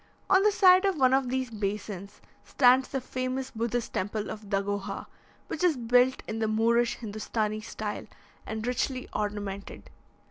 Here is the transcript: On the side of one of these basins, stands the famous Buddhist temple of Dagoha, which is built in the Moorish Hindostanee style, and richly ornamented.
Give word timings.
On 0.31 0.41
the 0.41 0.51
side 0.51 0.83
of 0.83 0.97
one 0.97 1.13
of 1.13 1.29
these 1.29 1.51
basins, 1.51 2.21
stands 2.43 2.87
the 2.87 2.99
famous 2.99 3.51
Buddhist 3.51 3.93
temple 3.93 4.31
of 4.31 4.49
Dagoha, 4.49 5.05
which 5.45 5.63
is 5.63 5.77
built 5.77 6.23
in 6.27 6.39
the 6.39 6.47
Moorish 6.47 6.97
Hindostanee 6.97 7.61
style, 7.63 8.07
and 8.43 8.65
richly 8.65 9.07
ornamented. 9.13 9.91